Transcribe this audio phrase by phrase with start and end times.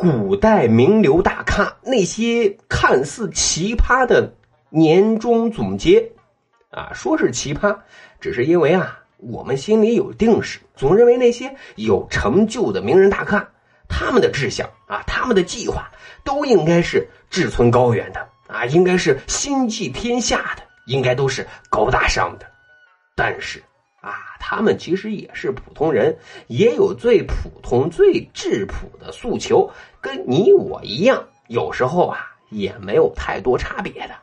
[0.00, 4.32] 古代名流大咖那些看似奇葩的
[4.70, 6.10] 年终总结，
[6.70, 7.76] 啊，说是奇葩，
[8.18, 13.46] 只是因为啊，我们心里有定势，总认为那些有成就的名人大咖，
[13.90, 15.90] 他们的志向啊，他们的计划，
[16.24, 22.46] 都应该是志存高远的啊，应该是心系天下的，应该都是高大上的。
[23.14, 23.62] 但是
[24.00, 26.16] 啊，他们其实也是普通人，
[26.46, 29.70] 也有最普通、最质朴的诉求。
[30.00, 34.14] 跟你我一样，有时候啊也没有太多差别的。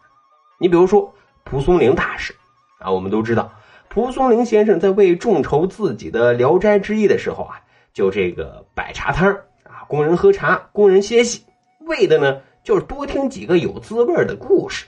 [0.59, 2.35] 你比如说蒲松龄大师
[2.79, 3.53] 啊，我们都知道，
[3.89, 7.61] 蒲松龄先生在为众筹自己的《聊斋志异》的时候啊，
[7.93, 9.31] 就这个摆茶摊
[9.63, 11.43] 啊，供人喝茶，供人歇息，
[11.81, 14.87] 为的呢就是多听几个有滋味的故事。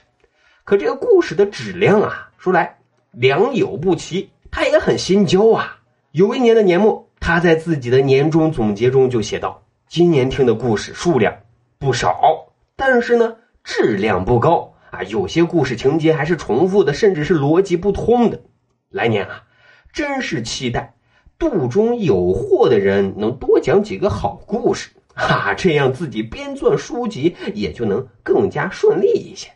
[0.64, 2.78] 可这个故事的质量啊，说来
[3.12, 5.80] 良莠不齐，他也很心焦啊。
[6.12, 9.62] 有一年的年末，他在自己的年终总结中就写道。
[9.88, 11.36] 今年听的故事数量
[11.78, 15.02] 不少，但是呢，质量不高啊。
[15.02, 18.40] 有些故事情节还是重复的，甚至是逻辑不通的。
[18.88, 19.44] 来年啊，
[19.92, 20.94] 真是期待
[21.38, 29.50] 肚中有货的人能多讲几个好故事哈，这样自己编撰书籍也就能更加顺利一些。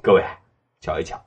[0.00, 0.24] 各位
[0.80, 1.20] 瞧一瞧，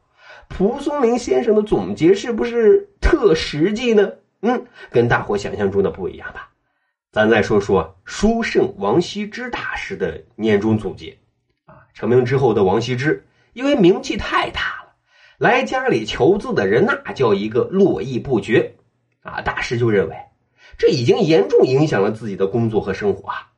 [0.50, 4.12] 蒲松龄先生的总结是不是特实际呢？
[4.42, 6.50] 嗯，跟大伙想象中的不一样吧？
[7.12, 11.17] 咱再说说书圣王羲之大师的年终总结，
[11.66, 14.95] 啊，成名之后的王羲之，因为名气太大了，
[15.38, 18.73] 来家里求字的人那叫一个络绎不绝，
[19.22, 20.16] 啊，大师就认为
[20.78, 23.52] 这已经严重影响了自己的工作和生活啊，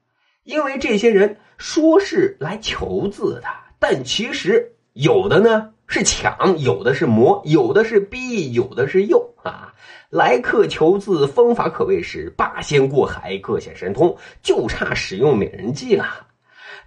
[0.44, 3.48] 因为这些人说是来求字的，
[3.80, 9.74] 但其实有的呢是抢，有的是磨，有的是逼，有的是诱啊。
[10.10, 16.28] 来客求字方法可谓是八仙过海，各显神通，就差使用美人计了。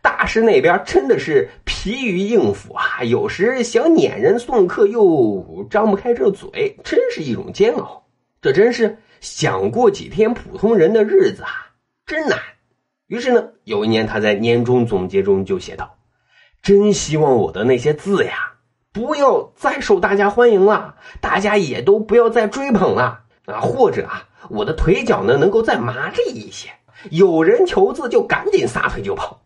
[0.00, 8.04] 大师那边真的是疲于应付啊，有时想撵人送客又张不开这嘴，真是一种煎熬。
[8.40, 11.70] 这真是想过几天普通人的日子啊，
[12.06, 12.38] 真难。
[13.08, 15.96] 于是呢，有一年他在年终总结中就写道
[16.62, 18.52] ：“真希望我的那些字呀。”
[18.98, 23.60] 不要再受大家欢迎了，大家也都不要再追捧了啊！
[23.60, 26.68] 或者啊，我的腿脚呢能够再麻利一些，
[27.12, 29.40] 有人求字就赶紧撒腿就跑。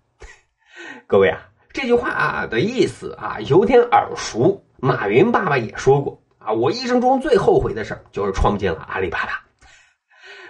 [1.06, 1.38] 各位啊，
[1.70, 9.42] 这句话啊的意思啊有点耳熟，马云爸爸也说过啊，我一生中最后悔的事就是创建了阿里巴巴。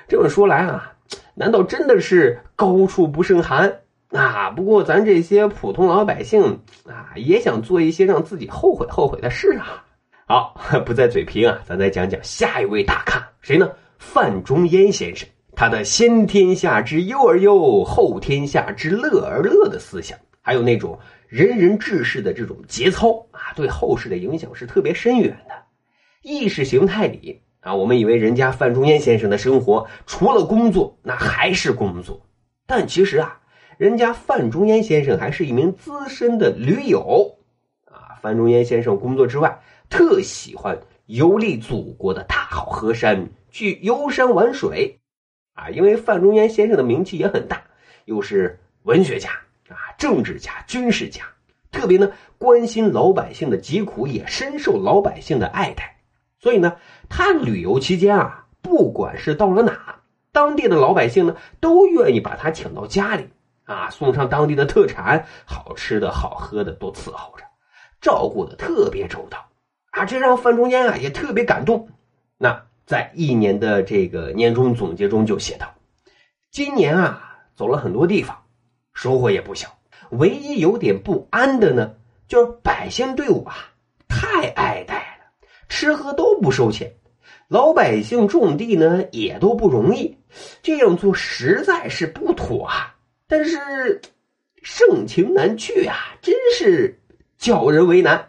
[0.07, 0.93] 这么说来啊，
[1.35, 3.81] 难道真的是高处不胜寒？
[4.13, 9.83] 啊，不过咱这些普通老百姓啊，也想做一些让自己后悔后悔的事啊。
[10.27, 13.71] 好， 不再嘴贫啊，咱再讲讲下一位大咖，谁呢？
[13.99, 20.99] 范仲淹先生，他的先天下之忧而忧，后天下之乐而乐的思想，还有那种
[21.29, 25.55] 仁人志士的这种节操啊，对后世的影响是特别深远的。
[26.23, 32.27] 意识形态里啊，我们以为人家范仲淹先生的生活除了工作，那还是工作，
[32.67, 33.39] 但其实啊。
[33.79, 37.37] 人家范仲淹先生还是一名资深的驴友，
[37.87, 45.01] 啊，范仲淹先生工作之外，特喜欢游历祖国的大好河山，去游山玩水，
[45.55, 47.63] 啊，因为范仲淹先生的名气也很大，
[48.05, 49.31] 又是文学家
[49.69, 51.23] 啊，政治家、军事家，
[51.71, 55.97] 特别呢关心老百姓的疾苦，也深受老百姓的爱戴，
[56.39, 56.77] 所以呢，
[57.09, 60.01] 他旅游期间啊，不管是到了哪，
[60.31, 63.29] 当地的老百姓呢，都愿意把他请到家里。
[63.73, 67.45] 啊，送上当地的特产，好吃的好喝的都伺候着，
[68.01, 69.39] 照顾的特别周到，
[69.91, 71.89] 啊，这让范仲淹啊也特别感动。
[72.37, 75.73] 那在一年的这个年终总结中就写道：
[76.51, 78.37] 今年啊走了很多地方，
[78.93, 79.69] 收获也不小。
[80.11, 81.95] 唯一有点不安的呢，
[82.29, 83.73] 就是百姓对我啊
[84.09, 86.93] 太爱戴了，吃喝都不收钱，
[87.49, 90.19] 老百姓种地呢也都不容易，
[90.63, 92.95] 这样做实在是不妥啊。
[93.33, 94.03] 但是
[94.63, 97.01] 盛情难却啊，真是
[97.39, 98.29] 叫人为难。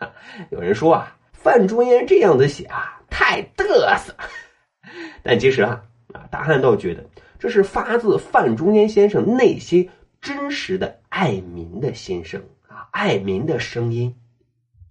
[0.48, 4.14] 有人说啊，范仲淹这样子写啊，太嘚瑟。
[5.22, 5.84] 但其实啊，
[6.14, 7.04] 啊，大汉倒觉得
[7.38, 9.90] 这是发自范仲淹先生内心
[10.22, 14.16] 真实的爱民的心声啊，爱民的声音。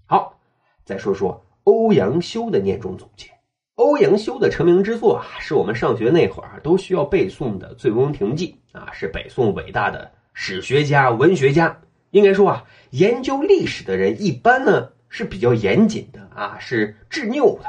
[0.05, 0.39] 好，
[0.85, 3.31] 再说说欧阳修的年终总结。
[3.77, 11.79] 欧阳修的成名之作啊，是我们上学那会儿都需要背诵的《醉翁亭记》啊，是北宋伟大的史学家、文学家。
[12.09, 17.65] 应该说啊，研究历史的人一般呢是比较严谨的啊，是执拗的。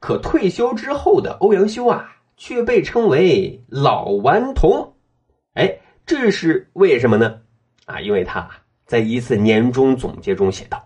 [0.00, 4.92] 可退休之后的欧阳修啊，却被称为老顽童。
[5.54, 7.38] 哎，这是为什么呢？
[7.86, 8.50] 啊，因为他
[8.84, 10.84] 在一次年终总结中写道：“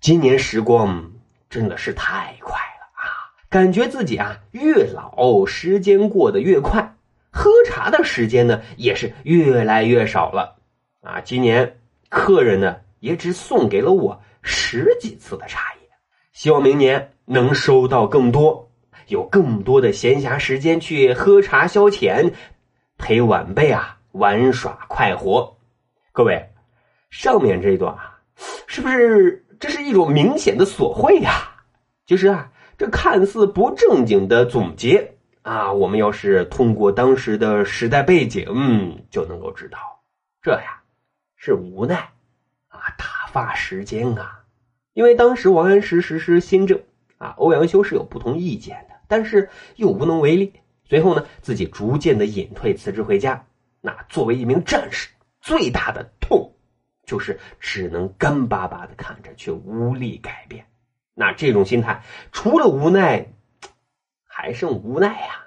[0.00, 1.12] 今年时光
[1.50, 2.58] 真的是太快，
[3.54, 6.96] 感觉自己啊越老，时间过得越快，
[7.30, 10.56] 喝茶的时间呢也是越来越少了
[11.02, 11.20] 啊。
[11.20, 11.78] 今年
[12.08, 15.88] 客人呢也只送给了我十几次的茶叶，
[16.32, 18.68] 希望明年能收到更多，
[19.06, 22.32] 有更多的闲暇时间去喝茶消遣，
[22.98, 25.56] 陪晚辈啊玩耍快活。”
[26.10, 26.44] 各位，
[27.08, 28.18] 上面这段啊，
[28.66, 31.52] 是不是这是一种明显的索贿呀？
[32.04, 39.78] 就是啊，这看似不正经的总结啊，我们要是通过当时的时代背景，就能够知道，
[40.42, 40.82] 这呀
[41.36, 42.12] 是无奈
[42.68, 44.44] 啊，打发时间啊。
[44.92, 46.82] 因为当时王安石实施新政
[47.18, 50.52] 啊，欧阳修是有不同意见的，但是又无能为力。
[50.88, 53.46] 随后呢，自己逐渐的隐退辞职回家。
[53.80, 55.10] 那作为一名战士。
[55.40, 56.54] 最大的痛，
[57.04, 60.64] 就是只能干巴巴的看着，却无力改变。
[61.14, 62.02] 那这种心态，
[62.32, 63.32] 除了无奈，
[64.24, 65.43] 还剩无奈呀。